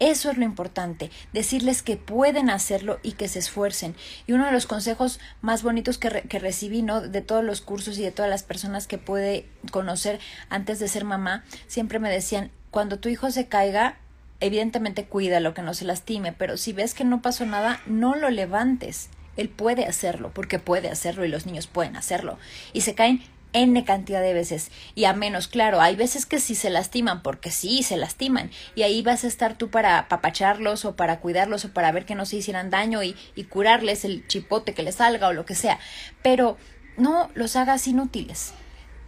Eso 0.00 0.30
es 0.30 0.38
lo 0.38 0.44
importante, 0.44 1.10
decirles 1.32 1.82
que 1.82 1.96
pueden 1.96 2.50
hacerlo 2.50 3.00
y 3.02 3.12
que 3.12 3.26
se 3.26 3.40
esfuercen. 3.40 3.96
Y 4.28 4.32
uno 4.32 4.46
de 4.46 4.52
los 4.52 4.66
consejos 4.66 5.18
más 5.40 5.64
bonitos 5.64 5.98
que, 5.98 6.22
que, 6.28 6.38
recibí, 6.38 6.82
¿no? 6.82 7.00
De 7.00 7.20
todos 7.20 7.42
los 7.42 7.60
cursos 7.60 7.98
y 7.98 8.02
de 8.02 8.12
todas 8.12 8.30
las 8.30 8.44
personas 8.44 8.86
que 8.86 8.98
puede 8.98 9.48
conocer 9.72 10.20
antes 10.50 10.78
de 10.78 10.86
ser 10.86 11.04
mamá, 11.04 11.44
siempre 11.66 11.98
me 11.98 12.10
decían, 12.10 12.52
cuando 12.70 13.00
tu 13.00 13.08
hijo 13.08 13.30
se 13.32 13.48
caiga, 13.48 13.98
evidentemente 14.38 15.06
cuídalo, 15.06 15.52
que 15.52 15.62
no 15.62 15.74
se 15.74 15.84
lastime, 15.84 16.32
pero 16.32 16.56
si 16.56 16.72
ves 16.72 16.94
que 16.94 17.04
no 17.04 17.20
pasó 17.20 17.44
nada, 17.44 17.80
no 17.86 18.14
lo 18.14 18.30
levantes. 18.30 19.08
Él 19.36 19.48
puede 19.48 19.86
hacerlo, 19.86 20.30
porque 20.32 20.58
puede 20.58 20.90
hacerlo 20.90 21.24
y 21.24 21.28
los 21.28 21.46
niños 21.46 21.66
pueden 21.66 21.96
hacerlo. 21.96 22.38
Y 22.72 22.82
se 22.82 22.94
caen 22.94 23.22
N 23.52 23.84
cantidad 23.84 24.20
de 24.20 24.34
veces. 24.34 24.70
Y 24.94 25.04
a 25.04 25.12
menos, 25.12 25.48
claro, 25.48 25.80
hay 25.80 25.96
veces 25.96 26.26
que 26.26 26.40
sí 26.40 26.54
se 26.54 26.70
lastiman, 26.70 27.22
porque 27.22 27.50
sí 27.50 27.82
se 27.82 27.96
lastiman. 27.96 28.50
Y 28.74 28.82
ahí 28.82 29.02
vas 29.02 29.24
a 29.24 29.28
estar 29.28 29.56
tú 29.56 29.70
para 29.70 29.98
apapacharlos 29.98 30.84
o 30.84 30.96
para 30.96 31.20
cuidarlos 31.20 31.64
o 31.64 31.72
para 31.72 31.92
ver 31.92 32.04
que 32.04 32.14
no 32.14 32.26
se 32.26 32.36
hicieran 32.36 32.70
daño 32.70 33.02
y, 33.02 33.16
y 33.34 33.44
curarles 33.44 34.04
el 34.04 34.26
chipote 34.26 34.74
que 34.74 34.82
les 34.82 34.96
salga 34.96 35.28
o 35.28 35.32
lo 35.32 35.46
que 35.46 35.54
sea. 35.54 35.78
Pero 36.22 36.56
no 36.96 37.30
los 37.34 37.56
hagas 37.56 37.86
inútiles. 37.86 38.52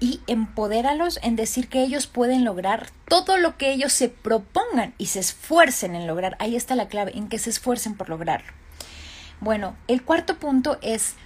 Y 0.02 0.20
empodéralos 0.26 1.18
en 1.22 1.36
decir 1.36 1.68
que 1.68 1.82
ellos 1.82 2.06
pueden 2.06 2.44
lograr 2.44 2.88
todo 3.06 3.36
lo 3.36 3.58
que 3.58 3.70
ellos 3.72 3.92
se 3.92 4.08
propongan 4.08 4.94
y 4.96 5.06
se 5.06 5.20
esfuercen 5.20 5.94
en 5.94 6.06
lograr. 6.06 6.36
Ahí 6.38 6.56
está 6.56 6.74
la 6.74 6.88
clave, 6.88 7.16
en 7.16 7.28
que 7.28 7.38
se 7.38 7.50
esfuercen 7.50 7.96
por 7.96 8.08
lograrlo. 8.08 8.50
Bueno, 9.40 9.76
el 9.88 10.02
cuarto 10.02 10.38
punto 10.38 10.78
es, 10.80 11.16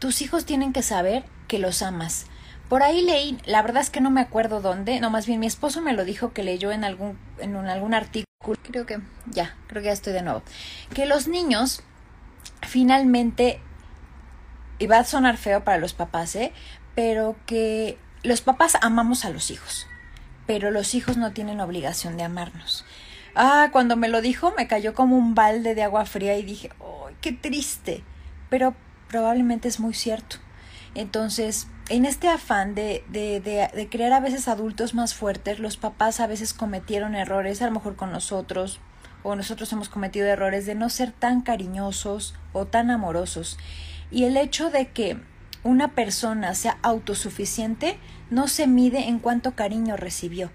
tus 0.00 0.22
hijos 0.22 0.44
tienen 0.44 0.72
que 0.72 0.82
saber 0.82 1.24
que 1.52 1.58
los 1.58 1.82
amas. 1.82 2.24
Por 2.70 2.82
ahí 2.82 3.02
leí, 3.02 3.36
la 3.44 3.60
verdad 3.60 3.82
es 3.82 3.90
que 3.90 4.00
no 4.00 4.10
me 4.10 4.22
acuerdo 4.22 4.62
dónde, 4.62 5.00
no 5.00 5.10
más 5.10 5.26
bien 5.26 5.38
mi 5.38 5.46
esposo 5.46 5.82
me 5.82 5.92
lo 5.92 6.06
dijo 6.06 6.32
que 6.32 6.42
leyó 6.42 6.72
en 6.72 6.82
algún, 6.82 7.18
en 7.40 7.56
un, 7.56 7.66
algún 7.66 7.92
artículo, 7.92 8.58
creo 8.62 8.86
que 8.86 9.00
ya, 9.26 9.54
creo 9.66 9.82
que 9.82 9.88
ya 9.88 9.92
estoy 9.92 10.14
de 10.14 10.22
nuevo, 10.22 10.42
que 10.94 11.04
los 11.04 11.28
niños 11.28 11.82
finalmente, 12.62 13.60
y 14.78 14.86
va 14.86 15.00
a 15.00 15.04
sonar 15.04 15.36
feo 15.36 15.62
para 15.62 15.76
los 15.76 15.92
papás, 15.92 16.34
¿eh? 16.36 16.54
pero 16.94 17.36
que 17.44 17.98
los 18.22 18.40
papás 18.40 18.78
amamos 18.80 19.26
a 19.26 19.30
los 19.30 19.50
hijos, 19.50 19.86
pero 20.46 20.70
los 20.70 20.94
hijos 20.94 21.18
no 21.18 21.32
tienen 21.32 21.60
obligación 21.60 22.16
de 22.16 22.22
amarnos. 22.22 22.86
Ah, 23.34 23.68
cuando 23.72 23.96
me 23.96 24.08
lo 24.08 24.22
dijo 24.22 24.54
me 24.56 24.68
cayó 24.68 24.94
como 24.94 25.18
un 25.18 25.34
balde 25.34 25.74
de 25.74 25.82
agua 25.82 26.06
fría 26.06 26.34
y 26.38 26.44
dije, 26.44 26.70
¡ay, 26.80 27.14
qué 27.20 27.32
triste! 27.32 28.02
Pero 28.48 28.74
probablemente 29.08 29.68
es 29.68 29.80
muy 29.80 29.92
cierto. 29.92 30.38
Entonces, 30.94 31.68
en 31.88 32.04
este 32.04 32.28
afán 32.28 32.74
de, 32.74 33.04
de, 33.08 33.40
de, 33.40 33.68
de, 33.74 33.88
crear 33.88 34.12
a 34.12 34.20
veces 34.20 34.48
adultos 34.48 34.94
más 34.94 35.14
fuertes, 35.14 35.58
los 35.58 35.76
papás 35.76 36.20
a 36.20 36.26
veces 36.26 36.52
cometieron 36.52 37.14
errores, 37.14 37.62
a 37.62 37.66
lo 37.66 37.72
mejor 37.72 37.96
con 37.96 38.12
nosotros, 38.12 38.80
o 39.22 39.36
nosotros 39.36 39.72
hemos 39.72 39.88
cometido 39.88 40.26
errores 40.26 40.66
de 40.66 40.74
no 40.74 40.90
ser 40.90 41.12
tan 41.12 41.42
cariñosos 41.42 42.34
o 42.52 42.66
tan 42.66 42.90
amorosos. 42.90 43.58
Y 44.10 44.24
el 44.24 44.36
hecho 44.36 44.70
de 44.70 44.90
que 44.90 45.18
una 45.64 45.94
persona 45.94 46.54
sea 46.54 46.78
autosuficiente 46.82 47.98
no 48.30 48.48
se 48.48 48.66
mide 48.66 49.08
en 49.08 49.18
cuánto 49.18 49.52
cariño 49.54 49.96
recibió. 49.96 50.50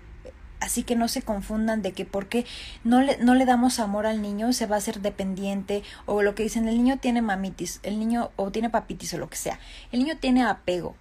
Así 0.60 0.84
que 0.84 0.96
no 0.96 1.08
se 1.08 1.22
confundan 1.22 1.82
de 1.82 1.92
que 1.92 2.06
porque 2.06 2.46
no 2.84 3.02
le, 3.02 3.18
no 3.18 3.36
le 3.36 3.46
damos 3.46 3.80
amor 3.80 4.08
al 4.08 4.22
niño 4.22 4.54
se 4.54 4.66
va 4.66 4.76
a 4.76 4.80
hacer 4.80 5.02
dependiente 5.02 5.84
o 6.06 6.24
lo 6.24 6.34
que 6.34 6.44
dicen 6.44 6.68
el 6.68 6.78
niño 6.78 6.98
tiene 6.98 7.22
mamitis, 7.22 7.80
el 7.84 8.00
niño 8.00 8.32
o 8.36 8.52
tiene 8.52 8.70
papitis 8.70 9.14
o 9.14 9.18
lo 9.18 9.30
que 9.30 9.38
sea. 9.38 9.60
El 9.92 10.00
niño 10.00 10.16
tiene 10.20 10.44
apego, 10.44 10.96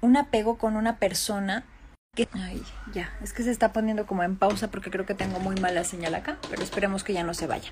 un 0.00 0.16
apego 0.16 0.58
con 0.58 0.76
una 0.76 0.98
persona. 0.98 1.64
Ay, 2.32 2.62
ya, 2.92 3.08
es 3.22 3.32
que 3.32 3.44
se 3.44 3.50
está 3.50 3.72
poniendo 3.72 4.04
como 4.04 4.22
en 4.24 4.36
pausa 4.36 4.70
porque 4.70 4.90
creo 4.90 5.06
que 5.06 5.14
tengo 5.14 5.38
muy 5.38 5.54
mala 5.56 5.84
señal 5.84 6.14
acá, 6.14 6.38
pero 6.50 6.62
esperemos 6.62 7.04
que 7.04 7.12
ya 7.12 7.22
no 7.22 7.34
se 7.34 7.46
vaya. 7.46 7.70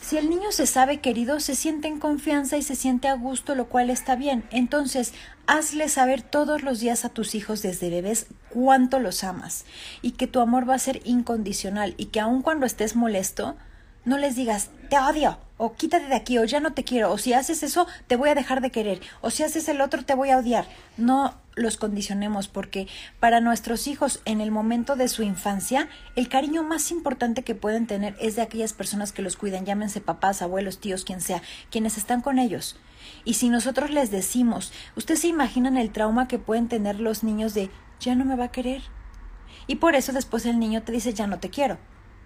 Si 0.00 0.16
el 0.16 0.28
niño 0.28 0.50
se 0.50 0.66
sabe 0.66 1.00
querido, 1.00 1.38
se 1.40 1.54
siente 1.54 1.86
en 1.86 2.00
confianza 2.00 2.56
y 2.56 2.62
se 2.62 2.74
siente 2.74 3.06
a 3.06 3.14
gusto, 3.14 3.54
lo 3.54 3.66
cual 3.66 3.90
está 3.90 4.16
bien. 4.16 4.44
Entonces, 4.50 5.12
hazle 5.46 5.88
saber 5.88 6.22
todos 6.22 6.62
los 6.62 6.80
días 6.80 7.04
a 7.04 7.10
tus 7.10 7.34
hijos 7.34 7.62
desde 7.62 7.90
bebés 7.90 8.26
cuánto 8.48 8.98
los 8.98 9.22
amas 9.22 9.66
y 10.02 10.12
que 10.12 10.26
tu 10.26 10.40
amor 10.40 10.68
va 10.68 10.74
a 10.74 10.80
ser 10.80 11.00
incondicional 11.04 11.94
y 11.96 12.06
que 12.06 12.18
aun 12.18 12.42
cuando 12.42 12.66
estés 12.66 12.96
molesto, 12.96 13.56
no 14.04 14.18
les 14.18 14.34
digas, 14.34 14.70
te 14.88 14.98
odio, 14.98 15.38
o 15.56 15.74
quítate 15.74 16.06
de 16.06 16.14
aquí, 16.14 16.38
o 16.38 16.44
ya 16.44 16.58
no 16.58 16.72
te 16.72 16.84
quiero, 16.84 17.12
o 17.12 17.18
si 17.18 17.34
haces 17.34 17.62
eso, 17.62 17.86
te 18.06 18.16
voy 18.16 18.30
a 18.30 18.34
dejar 18.34 18.62
de 18.62 18.70
querer, 18.70 19.00
o 19.20 19.30
si 19.30 19.42
haces 19.42 19.68
el 19.68 19.80
otro, 19.80 20.04
te 20.04 20.14
voy 20.14 20.30
a 20.30 20.38
odiar. 20.38 20.66
No 20.96 21.34
los 21.54 21.76
condicionemos 21.76 22.48
porque 22.48 22.88
para 23.18 23.40
nuestros 23.40 23.86
hijos 23.86 24.22
en 24.24 24.40
el 24.40 24.50
momento 24.50 24.96
de 24.96 25.08
su 25.08 25.22
infancia, 25.22 25.88
el 26.16 26.28
cariño 26.28 26.62
más 26.62 26.90
importante 26.90 27.42
que 27.42 27.54
pueden 27.54 27.86
tener 27.86 28.16
es 28.20 28.36
de 28.36 28.42
aquellas 28.42 28.72
personas 28.72 29.12
que 29.12 29.22
los 29.22 29.36
cuidan, 29.36 29.66
llámense 29.66 30.00
papás, 30.00 30.40
abuelos, 30.40 30.80
tíos, 30.80 31.04
quien 31.04 31.20
sea, 31.20 31.42
quienes 31.70 31.98
están 31.98 32.22
con 32.22 32.38
ellos. 32.38 32.76
Y 33.24 33.34
si 33.34 33.50
nosotros 33.50 33.90
les 33.90 34.10
decimos, 34.10 34.72
ustedes 34.96 35.20
se 35.20 35.28
imaginan 35.28 35.76
el 35.76 35.92
trauma 35.92 36.26
que 36.26 36.38
pueden 36.38 36.68
tener 36.68 37.00
los 37.00 37.22
niños 37.22 37.52
de, 37.52 37.70
ya 38.00 38.14
no 38.14 38.24
me 38.24 38.36
va 38.36 38.44
a 38.44 38.52
querer. 38.52 38.82
Y 39.66 39.76
por 39.76 39.94
eso 39.94 40.12
después 40.12 40.46
el 40.46 40.58
niño 40.58 40.82
te 40.82 40.92
dice, 40.92 41.12
ya 41.12 41.26
no 41.26 41.38
te 41.38 41.50
quiero 41.50 41.78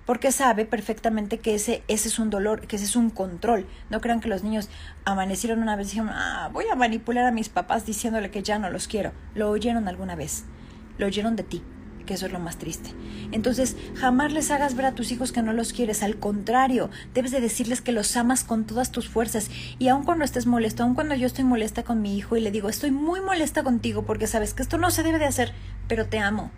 porque 0.06 0.32
sabe 0.32 0.64
perfectamente 0.64 1.38
que 1.38 1.54
ese, 1.54 1.82
ese 1.88 2.08
es 2.08 2.18
un 2.18 2.30
dolor, 2.30 2.66
que 2.66 2.76
ese 2.76 2.84
es 2.84 2.96
un 2.96 3.10
control. 3.10 3.66
No 3.90 4.00
crean 4.00 4.20
que 4.20 4.28
los 4.28 4.42
niños 4.42 4.68
amanecieron 5.04 5.62
una 5.62 5.76
vez 5.76 5.88
y 5.88 5.90
dijeron, 5.90 6.10
ah, 6.12 6.50
voy 6.52 6.66
a 6.70 6.76
manipular 6.76 7.24
a 7.24 7.32
mis 7.32 7.48
papás 7.48 7.86
diciéndole 7.86 8.30
que 8.30 8.42
ya 8.42 8.58
no 8.58 8.70
los 8.70 8.88
quiero. 8.88 9.12
Lo 9.34 9.50
oyeron 9.50 9.88
alguna 9.88 10.14
vez, 10.14 10.44
lo 10.98 11.06
oyeron 11.06 11.36
de 11.36 11.42
ti, 11.42 11.62
que 12.04 12.14
eso 12.14 12.26
es 12.26 12.32
lo 12.32 12.38
más 12.38 12.58
triste. 12.58 12.90
Entonces, 13.32 13.76
jamás 13.94 14.32
les 14.32 14.50
hagas 14.50 14.76
ver 14.76 14.86
a 14.86 14.94
tus 14.94 15.10
hijos 15.10 15.32
que 15.32 15.42
no 15.42 15.54
los 15.54 15.72
quieres, 15.72 16.02
al 16.02 16.16
contrario, 16.18 16.90
debes 17.14 17.30
de 17.30 17.40
decirles 17.40 17.80
que 17.80 17.92
los 17.92 18.14
amas 18.16 18.44
con 18.44 18.66
todas 18.66 18.92
tus 18.92 19.08
fuerzas. 19.08 19.50
Y 19.78 19.88
aun 19.88 20.04
cuando 20.04 20.24
estés 20.24 20.46
molesto, 20.46 20.82
aun 20.82 20.94
cuando 20.94 21.14
yo 21.14 21.26
estoy 21.26 21.44
molesta 21.44 21.82
con 21.82 22.02
mi 22.02 22.16
hijo 22.16 22.36
y 22.36 22.40
le 22.40 22.50
digo, 22.50 22.68
estoy 22.68 22.90
muy 22.90 23.20
molesta 23.20 23.62
contigo 23.62 24.04
porque 24.04 24.26
sabes 24.26 24.52
que 24.52 24.62
esto 24.62 24.76
no 24.76 24.90
se 24.90 25.02
debe 25.02 25.18
de 25.18 25.26
hacer, 25.26 25.52
pero 25.88 26.06
te 26.06 26.18
amo, 26.18 26.50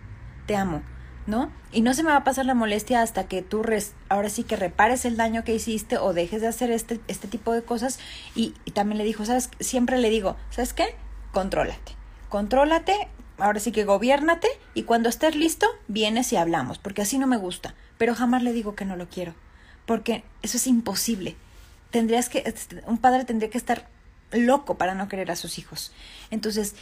te 0.45 0.57
amo 0.57 0.81
¿no? 1.27 1.51
Y 1.71 1.81
no 1.81 1.93
se 1.93 2.03
me 2.03 2.09
va 2.09 2.17
a 2.17 2.23
pasar 2.23 2.45
la 2.45 2.53
molestia 2.53 3.01
hasta 3.01 3.27
que 3.27 3.41
tú 3.41 3.61
res, 3.61 3.93
ahora 4.09 4.29
sí 4.29 4.43
que 4.43 4.55
repares 4.55 5.05
el 5.05 5.17
daño 5.17 5.43
que 5.43 5.53
hiciste 5.53 5.97
o 5.97 6.13
dejes 6.13 6.41
de 6.41 6.47
hacer 6.47 6.71
este, 6.71 6.99
este 7.07 7.27
tipo 7.27 7.51
de 7.51 7.61
cosas. 7.61 7.99
Y, 8.33 8.53
también 8.73 8.97
le 8.97 9.03
dijo, 9.03 9.25
¿sabes? 9.25 9.49
Siempre 9.59 9.97
le 9.97 10.09
digo, 10.09 10.37
¿sabes 10.49 10.73
qué? 10.73 10.95
Contrólate. 11.33 11.93
Contrólate, 12.29 13.09
ahora 13.37 13.59
sí 13.59 13.71
que 13.71 13.83
gobiernate 13.83 14.47
y 14.73 14.83
cuando 14.83 15.09
estés 15.09 15.35
listo, 15.35 15.67
vienes 15.87 16.31
y 16.33 16.37
hablamos, 16.37 16.77
porque 16.79 17.01
así 17.01 17.17
no 17.17 17.27
me 17.27 17.37
gusta. 17.37 17.75
Pero 17.97 18.15
jamás 18.15 18.41
le 18.43 18.53
digo 18.53 18.75
que 18.75 18.85
no 18.85 18.95
lo 18.95 19.09
quiero, 19.09 19.35
porque 19.85 20.23
eso 20.41 20.57
es 20.57 20.67
imposible. 20.67 21.35
Tendrías 21.91 22.29
que, 22.29 22.43
este, 22.45 22.83
un 22.87 22.97
padre 22.97 23.25
tendría 23.25 23.49
que 23.49 23.57
estar 23.57 23.87
loco 24.31 24.77
para 24.77 24.93
no 24.93 25.07
querer 25.07 25.31
a 25.31 25.35
sus 25.35 25.57
hijos. 25.57 25.91
Entonces, 26.31 26.75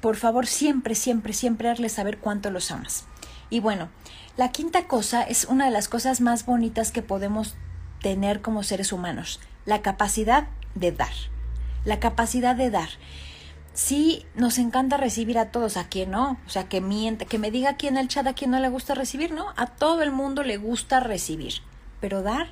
por 0.00 0.16
favor, 0.16 0.46
siempre, 0.46 0.94
siempre, 0.94 1.32
siempre 1.32 1.68
darle 1.68 1.88
saber 1.88 2.18
cuánto 2.18 2.50
los 2.50 2.70
amas. 2.70 3.04
Y 3.50 3.60
bueno, 3.60 3.88
la 4.36 4.50
quinta 4.50 4.86
cosa 4.86 5.22
es 5.22 5.44
una 5.44 5.66
de 5.66 5.70
las 5.70 5.88
cosas 5.88 6.20
más 6.20 6.46
bonitas 6.46 6.90
que 6.90 7.02
podemos 7.02 7.54
tener 8.00 8.42
como 8.42 8.62
seres 8.62 8.92
humanos, 8.92 9.40
la 9.64 9.80
capacidad 9.80 10.48
de 10.74 10.92
dar. 10.92 11.12
La 11.84 12.00
capacidad 12.00 12.56
de 12.56 12.70
dar. 12.70 12.88
Sí, 13.74 14.24
nos 14.34 14.58
encanta 14.58 14.96
recibir 14.96 15.38
a 15.38 15.50
todos, 15.50 15.76
a 15.76 15.88
quien 15.88 16.12
no, 16.12 16.38
o 16.46 16.48
sea, 16.48 16.68
que 16.68 16.80
miente, 16.80 17.26
que 17.26 17.38
me 17.38 17.50
diga 17.50 17.70
aquí 17.70 17.88
en 17.88 17.96
el 17.96 18.08
chat 18.08 18.26
a 18.26 18.34
quien 18.34 18.50
no 18.50 18.60
le 18.60 18.68
gusta 18.68 18.94
recibir, 18.94 19.32
¿no? 19.32 19.46
A 19.56 19.66
todo 19.66 20.02
el 20.02 20.12
mundo 20.12 20.42
le 20.44 20.58
gusta 20.58 21.00
recibir, 21.00 21.54
pero 22.00 22.22
dar. 22.22 22.48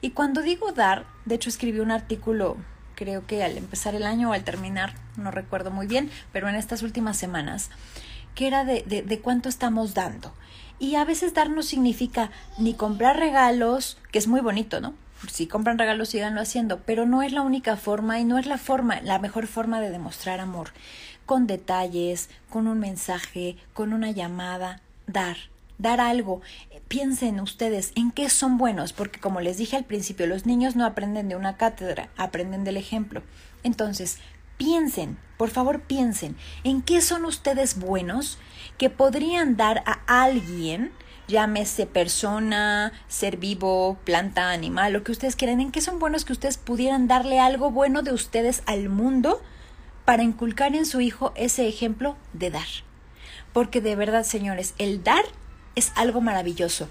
Y 0.00 0.10
cuando 0.10 0.40
digo 0.40 0.72
dar, 0.72 1.04
de 1.26 1.34
hecho 1.34 1.50
escribí 1.50 1.80
un 1.80 1.90
artículo, 1.90 2.56
creo 2.94 3.26
que 3.26 3.44
al 3.44 3.58
empezar 3.58 3.94
el 3.94 4.04
año 4.04 4.30
o 4.30 4.32
al 4.32 4.44
terminar, 4.44 4.94
no 5.16 5.30
recuerdo 5.30 5.70
muy 5.70 5.86
bien, 5.86 6.10
pero 6.32 6.48
en 6.48 6.54
estas 6.54 6.82
últimas 6.82 7.16
semanas, 7.16 7.70
que 8.38 8.46
era 8.46 8.64
de, 8.64 8.82
de, 8.84 9.18
cuánto 9.18 9.48
estamos 9.48 9.94
dando. 9.94 10.32
Y 10.78 10.94
a 10.94 11.04
veces 11.04 11.34
dar 11.34 11.50
no 11.50 11.64
significa 11.64 12.30
ni 12.56 12.72
comprar 12.72 13.16
regalos, 13.16 13.98
que 14.12 14.18
es 14.20 14.28
muy 14.28 14.40
bonito, 14.40 14.80
¿no? 14.80 14.94
Si 15.28 15.48
compran 15.48 15.76
regalos, 15.76 16.10
síganlo 16.10 16.40
haciendo, 16.40 16.78
pero 16.86 17.04
no 17.04 17.22
es 17.22 17.32
la 17.32 17.42
única 17.42 17.76
forma 17.76 18.20
y 18.20 18.24
no 18.24 18.38
es 18.38 18.46
la 18.46 18.56
forma, 18.56 19.00
la 19.00 19.18
mejor 19.18 19.48
forma 19.48 19.80
de 19.80 19.90
demostrar 19.90 20.38
amor. 20.38 20.68
Con 21.26 21.48
detalles, 21.48 22.30
con 22.48 22.68
un 22.68 22.78
mensaje, 22.78 23.56
con 23.72 23.92
una 23.92 24.12
llamada, 24.12 24.82
dar, 25.08 25.38
dar 25.78 26.00
algo. 26.00 26.40
Piensen 26.86 27.40
ustedes 27.40 27.90
en 27.96 28.12
qué 28.12 28.30
son 28.30 28.56
buenos, 28.56 28.92
porque 28.92 29.18
como 29.18 29.40
les 29.40 29.58
dije 29.58 29.74
al 29.74 29.84
principio, 29.84 30.28
los 30.28 30.46
niños 30.46 30.76
no 30.76 30.86
aprenden 30.86 31.28
de 31.28 31.34
una 31.34 31.56
cátedra, 31.56 32.08
aprenden 32.16 32.62
del 32.62 32.76
ejemplo. 32.76 33.24
Entonces, 33.64 34.18
piensen, 34.58 35.16
por 35.38 35.48
favor 35.48 35.80
piensen, 35.80 36.36
en 36.64 36.82
qué 36.82 37.00
son 37.00 37.24
ustedes 37.24 37.78
buenos 37.78 38.38
que 38.76 38.90
podrían 38.90 39.56
dar 39.56 39.82
a 39.86 40.00
alguien, 40.06 40.92
llámese 41.28 41.86
persona, 41.86 42.92
ser 43.06 43.36
vivo, 43.38 43.98
planta, 44.04 44.50
animal, 44.50 44.92
lo 44.92 45.04
que 45.04 45.12
ustedes 45.12 45.36
quieran, 45.36 45.60
en 45.60 45.72
qué 45.72 45.80
son 45.80 45.98
buenos 45.98 46.24
que 46.24 46.32
ustedes 46.32 46.58
pudieran 46.58 47.08
darle 47.08 47.40
algo 47.40 47.70
bueno 47.70 48.02
de 48.02 48.12
ustedes 48.12 48.62
al 48.66 48.88
mundo 48.88 49.40
para 50.04 50.22
inculcar 50.22 50.74
en 50.74 50.86
su 50.86 51.00
hijo 51.00 51.32
ese 51.36 51.68
ejemplo 51.68 52.16
de 52.32 52.50
dar. 52.50 52.66
Porque 53.52 53.80
de 53.80 53.96
verdad, 53.96 54.24
señores, 54.24 54.74
el 54.78 55.02
dar 55.02 55.24
es 55.76 55.92
algo 55.94 56.20
maravilloso. 56.20 56.88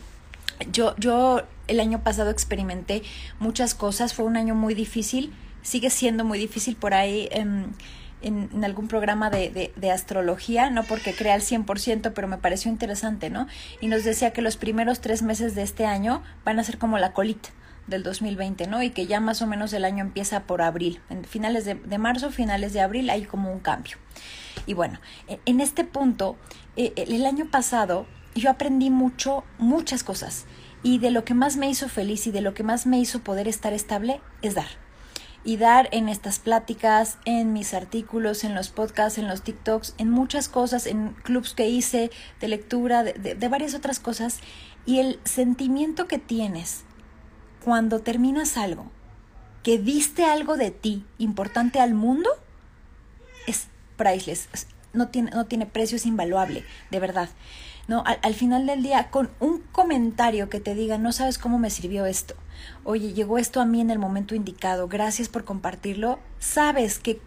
Yo, 0.71 0.95
yo 0.97 1.43
el 1.67 1.79
año 1.79 2.03
pasado 2.03 2.29
experimenté 2.29 3.03
muchas 3.39 3.75
cosas, 3.75 4.13
fue 4.13 4.25
un 4.25 4.37
año 4.37 4.55
muy 4.55 4.73
difícil, 4.73 5.33
sigue 5.67 5.89
siendo 5.89 6.23
muy 6.23 6.39
difícil 6.39 6.77
por 6.77 6.93
ahí. 6.93 7.27
Em, 7.31 7.73
en, 8.21 8.63
algún 8.63 8.87
programa 8.87 9.29
de, 9.29 9.91
astrología, 9.93 10.69
no 10.69 10.83
porque 10.83 11.13
crea 11.13 11.35
al 11.35 11.41
100%, 11.41 12.13
pero 12.15 12.27
me 12.27 12.37
pareció 12.37 12.71
interesante, 12.71 13.29
¿no? 13.29 13.47
Y 13.79 13.87
nos 13.87 14.03
decía 14.03 14.31
que 14.31 14.41
los 14.41 14.57
primeros 14.57 15.01
tres 15.01 15.21
meses 15.21 15.53
de 15.53 15.61
este 15.61 15.85
año 15.85 16.23
van 16.43 16.59
a 16.59 16.63
ser 16.63 16.77
como 16.77 16.97
la 16.97 17.13
colita 17.13 17.49
del 17.85 18.01
2020, 18.01 18.65
¿no? 18.67 18.81
Y 18.81 18.89
que 18.89 19.05
ya 19.05 19.19
más 19.19 19.41
o 19.41 19.47
menos 19.47 19.71
el 19.73 19.85
año 19.85 20.03
empieza 20.03 20.43
por 20.43 20.61
abril. 20.61 20.99
En 21.09 21.25
finales 21.25 21.63
de, 21.65 21.75
de 21.75 21.97
marzo, 21.97 22.31
finales 22.31 22.73
de 22.73 22.81
abril, 22.81 23.09
hay 23.09 23.25
como 23.25 23.51
un 23.51 23.59
cambio. 23.59 23.97
Y 24.65 24.73
bueno, 24.73 24.99
e, 25.27 25.39
en 25.45 25.61
este 25.61 25.83
punto, 25.83 26.37
e, 26.75 26.93
el 26.95 27.25
año 27.25 27.51
pasado 27.51 28.07
yo 28.35 28.49
aprendí 28.49 28.89
mucho, 28.89 29.43
muchas 29.59 30.03
cosas. 30.03 30.45
Y 30.81 30.97
de 30.99 31.11
lo 31.11 31.23
que 31.23 31.33
más 31.35 31.55
me 31.55 31.69
hizo 31.69 31.87
feliz 31.87 32.25
y 32.25 32.31
de 32.31 32.41
lo 32.41 32.53
que 32.53 32.63
más 32.63 32.87
me 32.87 32.99
hizo 32.99 33.19
poder 33.19 33.47
estar 33.47 33.73
estable 33.73 34.21
es 34.41 34.55
dar 34.55 34.86
y 35.47 35.55
dar 35.55 35.87
en 35.93 36.09
estas 36.09 36.39
pláticas, 36.39 37.19
en 37.23 37.53
mis 37.53 37.73
artículos, 37.73 38.43
en 38.43 38.53
los 38.53 38.67
podcasts, 38.67 39.17
en 39.17 39.29
los 39.29 39.43
TikToks, 39.43 39.95
en 39.97 40.09
muchas 40.09 40.49
cosas, 40.49 40.85
en 40.85 41.13
clubs 41.23 41.53
que 41.53 41.69
hice 41.69 42.11
de 42.41 42.49
lectura, 42.49 43.03
de, 43.03 43.47
varias 43.47 43.73
otras 43.73 44.01
cosas. 44.01 44.41
Y 44.85 44.99
el 44.99 45.21
sentimiento 45.23 46.05
que 46.05 46.19
tienes 46.19 46.83
cuando 47.63 48.01
terminas 48.01 48.57
algo, 48.57 48.91
que 49.63 49.77
diste 49.77 50.25
algo 50.25 50.57
de 50.57 50.71
ti 50.71 51.05
importante 51.17 51.79
al 51.79 51.93
mundo, 51.93 52.29
es 53.47 53.67
priceless. 53.95 54.49
No 54.91 55.07
tiene, 55.07 55.31
no 55.31 55.45
tiene 55.45 55.65
precio, 55.65 55.95
es 55.95 56.05
invaluable, 56.05 56.65
de 56.91 56.99
verdad. 56.99 57.29
¿No? 57.87 58.03
Al, 58.05 58.19
al, 58.21 58.33
final 58.33 58.65
del 58.65 58.83
día, 58.83 59.09
con 59.09 59.29
un 59.39 59.59
comentario 59.71 60.49
que 60.49 60.59
te 60.59 60.75
diga, 60.75 60.97
no 60.97 61.11
sabes 61.11 61.37
cómo 61.37 61.59
me 61.59 61.69
sirvió 61.69 62.05
esto, 62.05 62.35
oye, 62.83 63.13
llegó 63.13 63.37
esto 63.37 63.61
a 63.61 63.65
mí 63.65 63.81
en 63.81 63.89
el 63.89 63.99
momento 63.99 64.35
indicado, 64.35 64.87
gracias 64.87 65.29
por 65.29 65.45
compartirlo, 65.45 66.19
sabes 66.39 66.99
que 66.99 67.21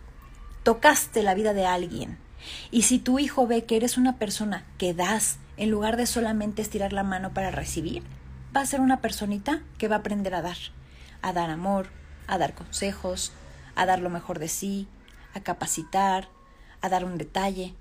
tocaste 0.62 1.22
la 1.22 1.34
vida 1.34 1.54
de 1.54 1.66
alguien. 1.66 2.18
Y 2.70 2.82
si 2.82 2.98
tu 2.98 3.18
hijo 3.18 3.46
ve 3.46 3.64
que 3.64 3.76
eres 3.76 3.96
una 3.96 4.16
persona 4.16 4.64
que 4.78 4.94
das 4.94 5.38
en 5.56 5.70
lugar 5.70 5.96
de 5.96 6.06
solamente 6.06 6.62
estirar 6.62 6.92
la 6.92 7.02
mano 7.02 7.32
para 7.34 7.50
recibir, 7.50 8.02
va 8.56 8.62
a 8.62 8.66
ser 8.66 8.80
una 8.80 9.00
personita 9.00 9.62
que 9.78 9.88
va 9.88 9.96
a 9.96 9.98
aprender 10.00 10.34
a 10.34 10.42
dar, 10.42 10.56
a 11.22 11.32
dar 11.32 11.50
amor, 11.50 11.88
a 12.26 12.38
dar 12.38 12.54
consejos, 12.54 13.32
a 13.74 13.86
dar 13.86 14.00
lo 14.00 14.10
mejor 14.10 14.38
de 14.38 14.48
sí, 14.48 14.88
a 15.34 15.40
capacitar, 15.40 16.28
a 16.80 16.88
dar 16.88 17.04
un 17.04 17.18
detalle. 17.18 17.74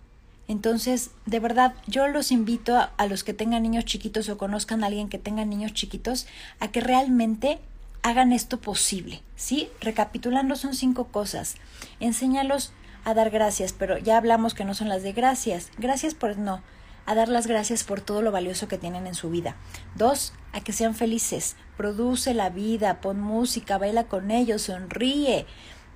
Entonces, 0.50 1.12
de 1.28 1.40
verdad, 1.40 1.76
yo 1.86 2.08
los 2.08 2.32
invito 2.32 2.76
a, 2.76 3.06
los 3.06 3.24
que 3.24 3.36
tengan 3.36 3.62
niños 3.62 3.86
chiquitos 3.86 4.30
o 4.30 4.38
conozcan 4.40 4.84
a 4.84 4.88
alguien 4.88 5.08
que 5.08 5.20
tenga 5.20 5.46
niños 5.46 5.74
chiquitos 5.74 6.26
a 6.60 6.70
que 6.70 6.82
realmente 6.82 7.60
hagan 8.02 8.34
esto 8.34 8.60
posible, 8.60 9.22
¿sí? 9.36 9.70
Recapitulando 9.80 10.56
son 10.56 10.74
cinco 10.74 11.06
cosas. 11.06 11.54
Enséñalos 12.00 12.74
a 13.06 13.14
dar 13.14 13.30
gracias, 13.30 13.74
pero 13.74 14.00
ya 14.00 14.18
hablamos 14.18 14.56
que 14.56 14.66
no 14.66 14.74
son 14.74 14.90
las 14.90 15.04
de 15.04 15.14
gracias. 15.14 15.70
Gracias 15.78 16.16
por 16.16 16.36
no. 16.40 16.64
a 17.06 17.14
dar 17.14 17.30
las 17.30 17.46
gracias 17.46 17.84
por 17.84 18.02
todo 18.02 18.24
lo 18.24 18.32
valioso 18.32 18.68
que 18.68 18.80
tienen 18.80 19.06
en 19.06 19.14
su 19.14 19.30
vida. 19.30 19.56
Dos, 19.96 20.34
a 20.52 20.62
que 20.62 20.74
sean 20.74 20.96
felices. 20.96 21.58
Produce 21.78 22.34
la 22.34 22.50
vida, 22.50 23.02
pon 23.02 23.22
música, 23.22 23.78
baila 23.78 24.06
con 24.06 24.32
ellos, 24.32 24.64
sonríe. 24.64 25.46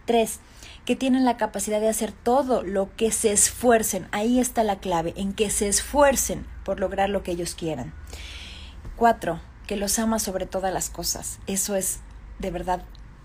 Tres, 0.06 0.40
que 0.86 0.96
tienen 0.96 1.26
la 1.26 1.38
capacidad 1.38 1.80
de 1.80 1.90
hacer 1.90 2.12
todo 2.12 2.64
lo 2.64 2.96
que 2.96 3.12
se 3.12 3.32
esfuercen. 3.32 4.08
Ahí 4.12 4.40
está 4.40 4.64
la 4.64 4.80
clave, 4.80 5.14
en 5.16 5.34
que 5.34 5.50
se 5.50 5.68
esfuercen 5.68 6.46
por 6.66 6.80
lograr 6.80 7.10
lo 7.10 7.24
que 7.24 7.32
ellos 7.32 7.56
quieran. 7.56 7.94
Cuatro, 8.96 9.40
que 9.68 9.78
los 9.78 9.98
ama 10.00 10.20
sobre 10.20 10.46
todas 10.46 10.74
las 10.74 10.90
cosas. 10.90 11.40
Eso 11.48 11.76
es 11.76 12.00
de 12.40 12.52
verdad 12.52 12.84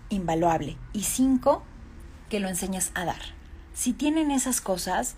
invaluable. 0.09 0.77
Y 0.93 1.03
cinco, 1.03 1.63
que 2.29 2.39
lo 2.39 2.47
enseñes 2.47 2.91
a 2.95 3.05
dar. 3.05 3.21
Si 3.73 3.93
tienen 3.93 4.31
esas 4.31 4.61
cosas, 4.61 5.15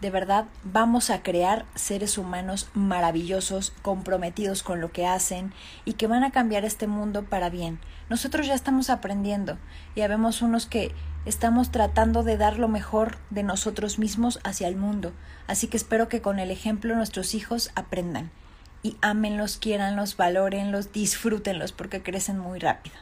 de 0.00 0.10
verdad 0.10 0.46
vamos 0.64 1.10
a 1.10 1.22
crear 1.22 1.66
seres 1.74 2.16
humanos 2.18 2.68
maravillosos, 2.74 3.72
comprometidos 3.82 4.62
con 4.62 4.80
lo 4.80 4.92
que 4.92 5.06
hacen 5.06 5.52
y 5.84 5.94
que 5.94 6.06
van 6.06 6.24
a 6.24 6.30
cambiar 6.30 6.64
este 6.64 6.86
mundo 6.86 7.24
para 7.24 7.50
bien. 7.50 7.78
Nosotros 8.08 8.46
ya 8.46 8.54
estamos 8.54 8.90
aprendiendo 8.90 9.58
y 9.94 10.00
habemos 10.00 10.42
unos 10.42 10.66
que 10.66 10.94
estamos 11.26 11.70
tratando 11.70 12.22
de 12.22 12.36
dar 12.36 12.58
lo 12.58 12.68
mejor 12.68 13.18
de 13.30 13.42
nosotros 13.42 13.98
mismos 13.98 14.40
hacia 14.44 14.68
el 14.68 14.76
mundo. 14.76 15.12
Así 15.46 15.66
que 15.66 15.76
espero 15.76 16.08
que 16.08 16.20
con 16.22 16.38
el 16.38 16.50
ejemplo 16.50 16.94
nuestros 16.94 17.34
hijos 17.34 17.70
aprendan 17.74 18.30
y 18.82 18.96
ámenlos, 19.02 19.56
quieranlos, 19.56 20.16
valórenlos, 20.16 20.92
disfrútenlos 20.92 21.72
porque 21.72 22.02
crecen 22.02 22.38
muy 22.38 22.58
rápido. 22.58 22.96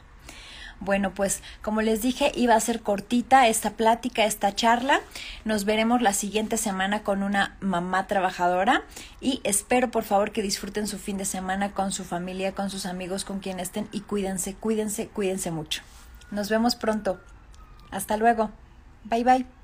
Bueno, 0.81 1.13
pues 1.13 1.43
como 1.61 1.83
les 1.83 2.03
dije, 2.03 2.31
iba 2.37 2.55
a 2.55 2.61
ser 2.61 2.83
cortita 2.83 3.49
esta 3.49 3.71
plática, 3.71 4.25
esta 4.25 4.55
charla. 4.55 5.01
Nos 5.45 5.65
veremos 5.65 6.03
la 6.03 6.13
siguiente 6.13 6.57
semana 6.57 7.03
con 7.03 7.25
una 7.25 7.57
mamá 7.61 8.07
trabajadora 8.07 8.85
y 9.21 9.41
espero 9.43 9.91
por 9.91 10.05
favor 10.05 10.31
que 10.31 10.43
disfruten 10.43 10.87
su 10.87 10.99
fin 10.99 11.19
de 11.19 11.25
semana 11.25 11.73
con 11.73 11.91
su 11.91 12.05
familia, 12.05 12.55
con 12.55 12.71
sus 12.71 12.87
amigos, 12.87 13.25
con 13.25 13.41
quien 13.41 13.59
estén 13.59 13.89
y 13.91 14.03
cuídense, 14.03 14.55
cuídense, 14.55 15.09
cuídense 15.09 15.51
mucho. 15.51 15.83
Nos 16.31 16.49
vemos 16.49 16.77
pronto. 16.77 17.19
Hasta 17.91 18.17
luego. 18.17 18.51
Bye 19.05 19.25
bye. 19.25 19.58